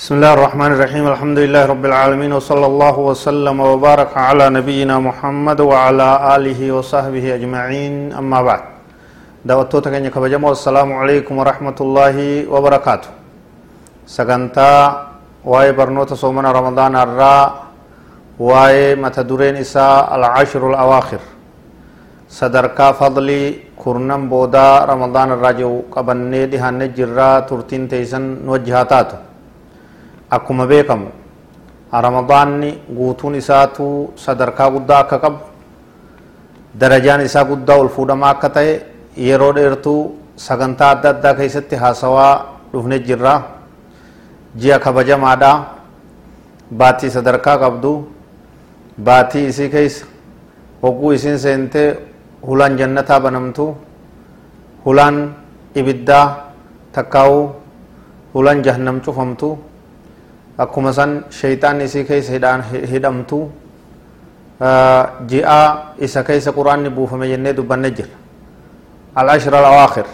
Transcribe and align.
بسم 0.00 0.16
الله 0.16 0.32
الرحمن 0.32 0.70
الرحيم. 0.80 1.04
الحمد 1.12 1.38
لله 1.44 1.62
رب 1.76 1.84
العالمين 1.84 2.32
وصلى 2.32 2.66
الله 2.72 2.96
وسلم 3.08 3.56
وبارك 3.60 4.16
على 4.16 4.48
نبينا 4.48 4.96
محمد 4.96 5.60
وعلى 5.60 6.08
آله 6.40 6.60
وصحبه 6.76 7.24
أجمعين. 7.36 8.16
أما 8.16 8.38
بعد 8.48 8.62
دعوتو 9.44 9.84
تكني 9.84 10.08
كبجمع 10.08 10.48
السلام 10.56 10.88
عليكم 11.00 11.34
ورحمة 11.36 11.78
الله 11.84 12.16
وبركاته. 12.48 13.10
سقنتا 14.16 14.72
واي 15.44 15.68
برنوت 15.76 16.16
صومنا 16.16 16.48
رمضان 16.48 16.92
الرا 17.04 17.36
واي 18.40 18.96
متدورين 18.96 19.60
إساء 19.60 20.16
العشر 20.16 20.62
الأواخر. 20.64 21.22
صدركا 22.40 22.86
فضلي 22.96 23.76
كرنم 23.76 24.32
بودا 24.32 24.68
رمضان 24.92 25.28
الراجو 25.36 25.92
قبني 25.92 26.48
دهان 26.52 26.88
نجرا 26.88 27.30
ترتين 27.48 27.84
تيسن 27.92 28.48
نوجهاتاتو. 28.48 29.28
Akkuma 30.30 30.66
beekamu 30.66 31.08
ramadaanni 32.06 32.70
guutuun 32.98 33.34
isaatu 33.34 33.86
sadarkaa 34.24 34.70
guddaa 34.74 34.98
akka 35.04 35.18
qabu 35.24 35.38
darajaan 36.80 37.24
isaa 37.28 37.44
guddaa 37.50 37.76
ol 37.82 37.88
fuudhamaa 37.96 38.30
akka 38.34 38.48
ta'e 38.56 38.74
yeroo 39.26 39.52
dheertuu 39.56 40.00
sagantaa 40.46 40.90
adda 40.94 41.08
addaa 41.14 41.34
keessatti 41.40 41.76
haasawaa 41.82 42.34
dhufne 42.72 42.98
jirra 43.08 43.34
ji'a 44.60 44.78
kabajamaadha 44.84 45.52
baatii 46.82 47.10
sadarkaa 47.16 47.56
qabdu 47.64 47.92
baatii 49.08 49.44
isii 49.50 49.68
keessa 49.74 50.06
hogguu 50.82 51.12
isiin 51.16 51.38
seentee 51.46 51.88
hulaan 52.46 52.76
jannataa 52.80 53.20
banamtu 53.26 53.66
hulaan 54.84 55.18
ibiddaa 55.82 56.26
takkaa'u 56.92 57.40
hulaan 58.34 58.62
jahannam 58.66 59.00
cufamtu 59.06 59.50
akkuma 60.60 60.92
san 60.92 61.24
shayxaan 61.40 61.80
isii 61.80 62.04
keessa 62.04 62.32
hidhamtu 62.92 63.38
ji'a 65.30 65.60
isa 65.98 66.22
keessa 66.24 66.52
quraanni 66.52 66.90
buufame 66.90 67.28
jennee 67.28 67.52
dubbanne 67.56 67.90
jira 67.96 68.14
al-ashra 69.14 69.58
al-awaakhir 69.58 70.06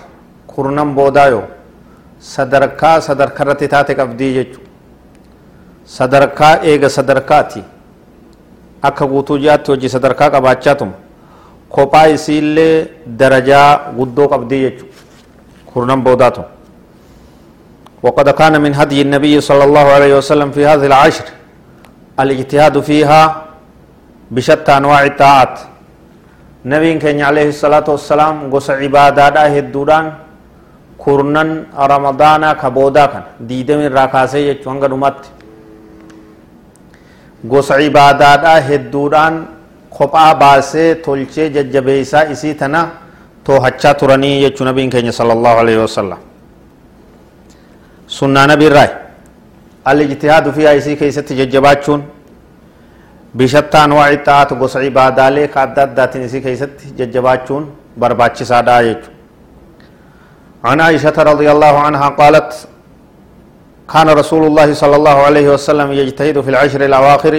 kurnan 0.47 0.95
boodaa 0.95 1.29
yoo 1.35 1.45
sadarkaa 2.19 3.01
sadarkarratti 3.09 3.69
taate 3.69 3.95
qabdii 4.01 4.33
jechu 4.39 4.61
sadarkaa 5.97 6.55
eega 6.63 6.89
sadarkaati 6.99 7.63
akka 8.83 9.07
guutuu 9.07 9.39
ji'aatti 9.39 9.71
hojii 9.73 9.89
sadarkaa 9.97 10.31
qabaachaatum 10.31 10.91
kophaa 11.69 12.07
isiillee 12.17 12.75
darajaa 13.19 13.93
guddoo 13.99 14.29
qabdii 14.35 14.63
jechu 14.67 14.87
kurnan 15.73 16.03
boodaatu 16.07 16.43
وقد 18.03 18.29
كان 18.31 18.61
من 18.61 18.75
هدي 18.75 19.03
النبي 19.03 19.41
صلى 19.41 19.65
الله 19.65 19.87
عليه 19.97 20.13
وسلم 20.19 20.51
في 20.51 20.67
هذه 20.67 20.87
العشر 20.87 21.27
الاجتهاد 22.21 22.81
فيها 22.81 23.23
بشتى 24.31 24.73
أنواع 24.77 25.05
الطاعات. 25.05 25.55
نبي 26.67 26.99
كان 26.99 27.21
عليه 27.21 27.49
الصلاة 27.55 27.87
والسلام 27.89 28.35
قص 28.53 28.71
عبادة 28.71 29.41
هدودان 29.55 30.13
كورنن 30.99 31.51
رمضان 31.93 32.43
كبودا 32.53 33.07
كان. 33.07 33.25
ديدم 33.41 33.81
الراكاسي 33.89 34.49
يجوان 34.49 34.77
قدمت 34.83 35.19
قص 37.51 37.69
عبادة 37.73 38.53
هدودان 38.69 39.35
kophaa 39.97 40.35
baasee 40.35 40.95
tolchee 40.95 41.49
jajjabeeysaa 41.51 42.25
isii 42.33 42.55
tana 42.55 42.81
toohachaa 43.45 43.95
turanii 44.01 44.41
jechuu 44.41 44.65
nabiin 44.69 44.91
keenya 44.91 45.13
sala 45.13 45.33
allahu 45.33 45.59
alaihi 45.63 45.79
wasallam 45.79 46.19
sunnaa 48.19 48.47
nabii 48.47 48.69
irraa 48.71 48.89
al-ijtihaadu 49.93 50.53
fi 50.59 50.63
isii 50.79 50.97
keessatti 51.03 51.35
jajjabachuun 51.41 52.03
bishatta 53.41 53.83
anwaaci 53.87 54.19
xaa'atu 54.29 54.55
gosa 54.63 54.83
ibaadaalee 54.91 55.49
ka 55.55 55.63
adda 55.67 55.83
addaatiin 55.89 56.25
isii 56.29 56.41
keessatti 56.47 56.95
jajjabaachuun 57.01 57.65
barbaachisaadha 58.01 58.79
jechuudha 58.89 59.15
عن 60.69 60.81
عائشة 60.81 61.17
رضي 61.33 61.49
الله 61.55 61.75
عنها 61.87 62.09
قالت 62.21 62.51
كان 63.93 64.09
رسول 64.21 64.43
الله 64.47 64.69
صلى 64.83 64.97
الله 64.97 65.17
عليه 65.29 65.47
وسلم 65.55 65.89
يجتهد 65.93 66.37
في 66.45 66.51
العشر 66.51 66.81
الأواخر 66.91 67.35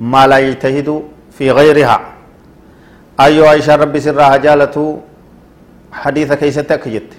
ما 0.00 0.26
لا 0.26 0.38
يجتهد 0.38 0.88
في 1.38 1.50
غيرها 1.58 2.00
أيها 3.26 3.48
عائشة 3.48 3.74
ربي 3.82 4.00
سرها 4.06 4.36
جالته 4.36 4.86
حديث 6.02 6.32
كيستك 6.32 6.88
جت 6.94 7.10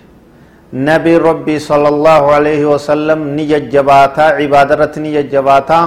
نبي 0.89 1.15
ربي 1.29 1.57
صلى 1.71 1.89
الله 1.95 2.23
عليه 2.37 2.63
وسلم 2.73 3.19
نججباتا 3.39 4.27
عبادرت 4.41 4.95
نججباتا 5.05 5.81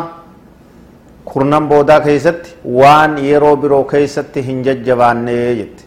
kurnan 1.25 1.65
boodaa 1.69 1.99
keessatti 2.05 2.53
waan 2.79 3.17
yeroo 3.27 3.55
biroo 3.61 3.83
keessatti 3.91 4.41
hin 4.47 4.57
jajjabaanne 4.65 5.33
jette 5.59 5.83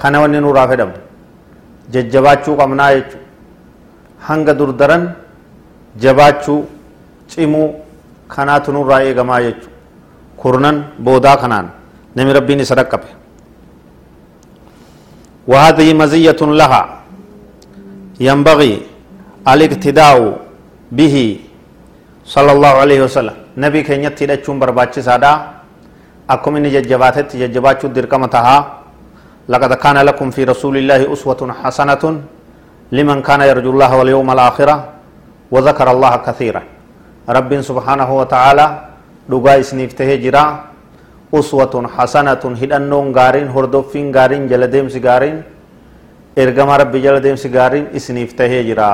kana 0.00 0.20
wanni 0.22 0.40
nurraa 0.44 0.64
fedhamu 0.70 0.96
jajjabaachuu 1.94 2.54
qabnaa 2.60 2.88
jechu 2.96 3.18
hanga 4.28 4.54
durdaran 4.60 5.04
jabaachuu 6.04 6.58
cimuu 7.34 7.68
kanaatu 8.34 8.72
nurraa 8.76 9.02
eegamaa 9.10 9.40
jechu 9.46 9.68
kurnan 10.42 10.76
boodaa 11.08 11.36
kanaan 11.44 11.68
nami 12.16 12.32
rabbiin 12.40 12.64
isa 12.66 12.74
dhaqqabe 12.80 13.08
وهذه 15.52 15.88
مزية 16.02 16.40
لها 16.60 16.82
ينبغي 18.27 18.73
الاقتداء 19.53 20.17
به 20.97 21.15
صلى 22.33 22.51
الله 22.55 22.73
عليه 22.83 22.99
وسلم. 23.05 23.35
نبي 23.63 23.79
كينيت 23.87 24.13
تيدچون 24.19 24.55
برباچي 24.61 25.01
سادا 25.07 25.31
اكم 26.33 26.53
ان 26.59 26.65
ججباتت 26.75 27.29
ججباچو 27.41 27.87
دركم 27.97 28.23
تها 28.35 28.57
لقد 29.51 29.71
كان 29.83 29.97
لكم 30.07 30.27
في 30.35 30.41
رسول 30.51 30.75
الله 30.81 31.01
أسوة 31.13 31.41
حسنة 31.61 32.03
لمن 32.97 33.17
كان 33.27 33.41
يرجو 33.49 33.71
الله 33.73 33.91
واليوم 33.99 34.27
الآخرة 34.35 34.75
وذكر 35.53 35.87
الله 35.95 36.13
كثيرا. 36.27 36.63
رب 37.37 37.51
سبحانه 37.69 38.09
وتعالى 38.19 38.67
tahee 39.31 40.17
jira 40.17 40.43
uswatun 41.31 41.85
hasanatun 41.85 42.55
hidhannoon 42.55 43.13
gaariin 43.13 43.47
hordoffiin 43.47 44.11
gaariin 44.11 44.49
jala 44.49 44.67
deemsi 44.67 44.99
gaariin 44.99 45.43
ergama 46.35 46.77
rabbi 46.77 47.01
jala 47.01 47.19
deemsi 47.19 47.49
gaariin 47.49 47.87
isiniif 47.93 48.35
tahee 48.35 48.63
jira 48.63 48.87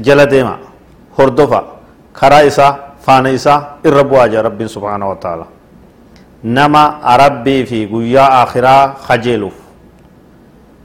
jala 0.00 0.26
deema 0.26 0.58
hordofa 1.18 1.64
karaa 2.12 2.42
isaa 2.42 2.96
faana 3.00 3.30
isaa 3.30 3.78
irra 3.84 4.04
bu'aa 4.04 4.28
jira 4.28 4.42
rabbiin 4.48 4.68
subhaanahu 4.68 5.10
wa 5.10 5.16
ta'ala 5.16 5.46
nama 6.44 7.00
rabbii 7.16 7.66
fi 7.66 7.86
guyyaa 7.86 8.42
akhiraa 8.42 8.96
kajeeluuf 9.08 9.54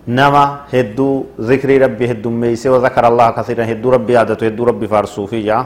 nama 0.07 0.65
hedduu 0.71 1.25
zikrii 1.39 1.79
rabbii 1.79 2.07
heddummeeysee 2.07 2.69
wa 2.69 2.79
zakara 2.79 3.07
allaha 3.07 3.31
kasiiran 3.39 3.67
hedduu 3.67 3.91
rabbii 3.95 4.13
yaadatu 4.19 4.45
hedduu 4.45 4.65
rabbii 4.65 4.87
faarsuufi 4.87 5.43
jaa 5.43 5.65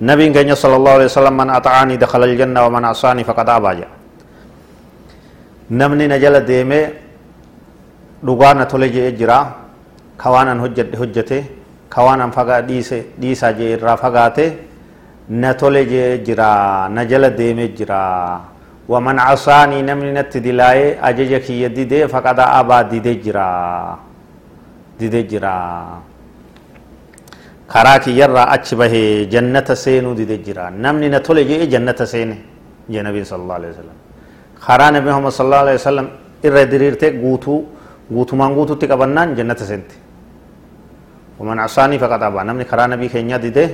نبي 0.00 0.32
كان 0.32 0.48
صلى 0.56 0.76
الله 0.80 0.92
عليه 0.96 1.08
وسلم 1.12 1.34
من 1.36 1.48
أطعني 1.60 1.96
دخل 2.00 2.24
الجنة 2.24 2.56
ومن 2.66 2.84
عصاني 2.84 3.20
فقد 3.24 3.48
أبى 3.48 3.84
نمني 5.70 6.04
نجل 6.08 6.34
ديمه 8.22 8.26
dhugaana 8.26 8.66
tole 8.68 8.88
jee 8.92 9.12
jira 9.16 9.38
kawaanan 10.18 10.60
hojjadhe 10.60 10.96
hojjete 10.96 11.38
kawaanan 11.88 12.30
fagaa 12.32 12.60
dhiise 12.62 12.98
dhiisaa 13.20 13.52
jee 13.58 13.72
irraa 13.76 13.96
fagaate 13.96 14.44
na 15.30 15.54
tole 15.54 15.84
jee 15.86 16.18
jira 16.26 16.88
na 16.88 17.04
jala 17.06 17.30
deeme 17.30 17.68
jira 17.78 18.00
waman 18.88 19.16
casaanii 19.16 19.82
namni 19.82 20.12
natti 20.12 20.40
dilaayee 20.40 20.98
ajaja 21.08 21.40
kiyya 21.46 21.68
didee 21.68 22.04
faqada 22.08 22.44
abaa 22.60 22.82
dide 22.92 23.12
jira 23.24 23.46
dide 24.98 25.20
jira 25.30 25.54
karaa 27.72 27.98
kiyyarraa 28.04 28.48
achi 28.56 28.76
bahee 28.76 29.26
jannata 29.32 29.76
seenuu 29.76 30.14
dide 30.20 30.36
jira 30.46 30.70
namni 30.70 31.08
na 31.08 31.20
tole 31.20 31.44
jee 31.50 31.66
jannata 31.72 32.06
seene 32.06 32.36
jee 32.90 33.02
nabiin 33.02 33.24
sala 33.24 33.42
allahu 33.44 33.58
alehi 33.60 33.72
wasalam 33.74 33.98
karaa 34.66 34.90
nabi 34.96 35.06
muhammad 35.08 35.32
sala 35.32 35.46
allahu 35.48 35.62
alehi 35.66 35.78
wasalam 35.82 36.08
irra 36.46 36.64
diriirte 36.72 37.06
guutuu 37.22 37.60
guutumaan 38.10 38.54
guututti 38.54 38.86
qabannaan 38.88 39.34
jannata 39.36 39.64
seenti. 39.64 39.96
Waman 41.38 41.58
asaanii 41.58 41.98
faqad 41.98 42.22
abaa. 42.22 42.44
Namni 42.44 42.64
karaa 42.64 42.86
nabii 42.88 43.08
keenyaa 43.08 43.38
dide 43.38 43.64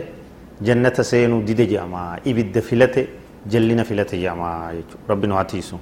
jannata 0.63 1.05
seenuu 1.05 1.43
dide 1.43 1.67
jedhama 1.67 2.17
ibidda 2.25 2.61
filate 2.63 3.09
jallina 3.49 3.85
filate 3.85 4.17
jedhama 4.17 4.71
jechuudha 4.77 5.09
rabbi 5.09 5.27
nu 5.27 5.35
haa 5.35 5.45
tiisu 5.45 5.79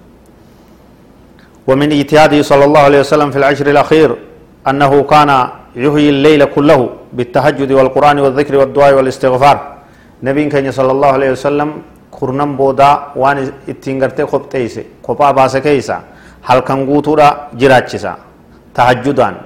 ومن 1.66 1.92
اجتهاده 1.92 2.42
صلى 2.42 2.64
الله 2.64 2.80
عليه 2.88 3.00
وسلم 3.00 3.30
في 3.32 3.38
العشر 3.40 3.66
الأخير 3.72 4.10
أنه 4.68 4.92
كان 5.02 5.30
يحيي 5.76 6.08
الليل 6.10 6.44
كله 6.44 6.80
بالتهجد 7.16 7.72
والقرآن 7.72 8.18
والذكر 8.20 8.54
والدعاء 8.56 8.92
والاستغفار 8.94 9.56
نبي 10.22 10.44
كان 10.52 10.68
صلى 10.70 10.92
الله 10.92 11.10
عليه 11.16 11.30
وسلم 11.32 11.68
كرنم 12.12 12.50
بودا 12.60 12.90
وان 13.16 13.36
اتنغرتي 13.68 14.26
خبتيسي 14.32 14.82
خبا 15.06 15.30
باسكيسا 15.30 15.96
هل 16.48 16.58
كان 16.68 16.84
قوتورا 16.84 17.28
جراتشسا 17.60 18.12
tahajjudaan 18.76 19.36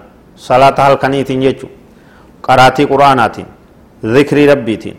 salaata 0.46 0.82
halkaniitiin 0.82 1.42
jechu 1.46 1.66
qaraatii 2.46 2.86
qur'aanaatiin 2.92 3.46
zikrii 4.14 4.46
rabbiitiin 4.52 4.96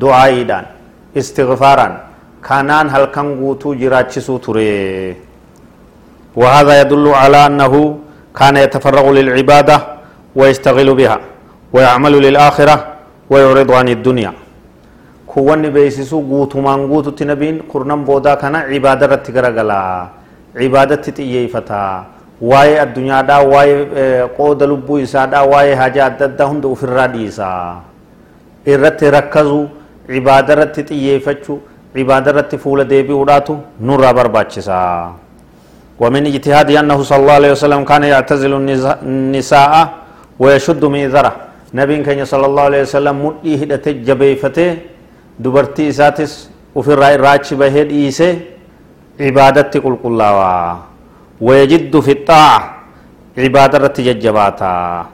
du'aayiidhaan 0.00 0.66
istighfaaraan 1.20 1.94
kanaan 2.40 2.88
halkan 2.94 3.28
guutuu 3.40 3.74
jiraachisuu 3.74 4.38
ture 4.38 5.16
وهذا 6.36 6.80
يدل 6.80 7.06
على 7.22 7.40
أنه 7.48 7.74
كان 8.38 8.56
يتفرغ 8.64 9.06
للعبادة 9.16 9.76
ويستغل 10.38 10.88
بها 11.00 11.18
ويعمل 11.72 12.14
للآخرة 12.26 12.76
ويعرض 13.30 13.70
عن 13.72 13.88
الدنيا 13.96 14.32
كوان 15.32 15.62
بيسسو 15.74 16.18
قوتو 16.30 16.60
من 16.66 16.80
قوتو 16.92 17.10
تنبين 17.18 17.56
قرنم 17.72 18.00
بودا 18.08 18.34
كان 18.40 18.54
عبادة 18.72 19.06
رتقرقلا 19.12 19.80
عبادة 20.60 20.96
تتئيفتا 21.04 21.82
واي 21.96 22.15
الدنيا 22.41 23.21
دا 23.21 23.37
واي 23.37 23.71
قود 24.37 24.63
لبو 24.63 24.97
إسا 25.03 25.25
دا 25.25 25.39
واي 25.41 25.75
حاجة 25.77 26.07
دا 26.39 26.45
هند 26.45 26.65
أفراد 26.65 27.15
إسا 27.27 27.51
إرت 28.67 29.01
ركزو 29.03 29.61
عبادة 30.09 30.53
رتتئيفتشو 30.59 31.55
عبادة 31.97 32.31
رت 32.31 32.55
فول 32.55 32.79
ديبي 32.91 33.13
وداتو 33.13 33.55
نور 33.87 34.01
برباچسا 34.17 34.81
ومن 36.01 36.23
اجتهاد 36.31 36.69
أنه 36.81 36.99
صلى 37.09 37.19
الله 37.21 37.37
عليه 37.39 37.51
وسلم 37.55 37.81
كان 37.85 38.03
يعتزل 38.03 38.53
النساء 39.05 39.73
ويشد 40.41 40.83
ميذره 40.85 41.33
نبي 41.79 41.95
كان 42.07 42.25
صلى 42.25 42.45
الله 42.49 42.63
عليه 42.69 42.81
وسلم 42.87 43.15
مدي 43.25 43.51
هدته 43.61 43.91
جبيفته 44.07 44.69
دبرتي 45.43 45.83
إساتس 45.89 46.31
وفي 46.75 46.91
الرأي 46.95 47.15
راج 47.15 47.47
بهد 47.59 47.89
إيسه 47.91 48.31
عبادتي 49.25 49.77
قل 49.83 49.95
قل 50.03 50.21
ويجد 51.40 52.00
في 52.00 52.12
الطاعة 52.12 52.76
عبادة 53.38 53.86
تججباتا 53.86 55.06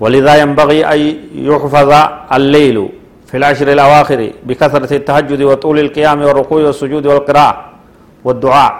ولذا 0.00 0.34
ينبغي 0.42 0.80
أن 0.84 1.00
يحفظ 1.34 1.90
الليل 2.32 2.88
في 3.26 3.36
العشر 3.36 3.72
الأواخر 3.72 4.30
بكثرة 4.46 4.90
التهجد 4.96 5.42
وطول 5.42 5.78
القيام 5.78 6.22
والركوع 6.22 6.60
والسجود 6.62 7.06
والقراءة 7.06 7.64
والدعاء 8.24 8.74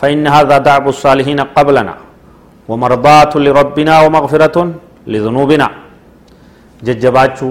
فإن 0.00 0.26
هذا 0.26 0.58
دعب 0.58 0.88
الصالحين 0.88 1.40
قبلنا 1.40 1.94
ومرضاة 2.68 3.32
لربنا 3.34 3.94
ومغفرة 4.00 4.56
لذنوبنا. 5.06 5.68
ججباتشو 6.84 7.50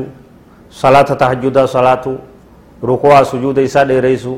صلاة 0.71 1.09
تهجد 1.21 1.57
صلاة 1.65 2.05
ركوع 2.83 3.23
سجود 3.23 3.59
إسا 3.59 3.83
ديريسو 3.83 4.37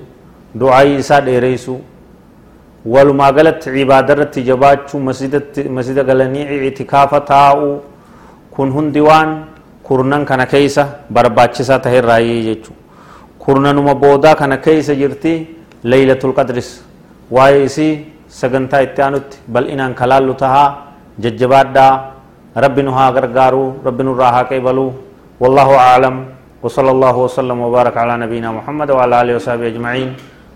دعاء 0.55 0.99
إسا 0.99 1.19
ديريسو 1.19 1.75
walumaa 2.93 3.31
galatti 3.37 3.71
cibaadairratti 3.75 4.43
jabaachuu 4.49 4.99
masjida 5.77 6.03
galanii 6.09 6.67
ictikaafa 6.67 7.19
taa'u 7.31 7.69
kun 8.55 8.71
hundi 8.77 9.01
waan 9.01 9.31
kurnan 9.83 10.25
kana 10.25 10.45
keeysa 10.45 10.87
barbaachisaa 11.09 11.79
tahe 11.79 11.97
irraayee 12.01 12.41
jechu 12.49 12.73
kurnanuma 13.39 13.95
boodaa 13.95 14.35
kana 14.35 14.57
keeysa 14.57 14.95
jirti 15.01 15.33
leylatul 15.83 16.33
qadris 16.33 16.69
waa'ee 17.31 17.63
isii 17.69 17.93
sagantaa 18.41 18.81
itti 18.87 19.01
aanutti 19.01 19.37
bal'inaan 19.57 19.93
kalaallu 20.01 20.33
tahaa 20.43 20.69
jajjabaadhaa 21.19 21.93
haa 22.99 23.11
gargaaruu 23.17 23.67
rabbi 23.85 24.03
nurraa 24.03 24.31
haa 24.37 24.45
qeebaluu 24.51 24.91
والله 25.39 25.69
أعلم 25.75 26.15
وصلى 26.63 26.91
الله 26.95 27.15
وسلم 27.25 27.57
وبارك 27.59 27.95
على 27.97 28.13
نبينا 28.23 28.49
محمد 28.51 28.89
وعلى 28.95 29.13
آله 29.21 29.33
وصحبه 29.35 29.67
أجمعين 29.67 30.09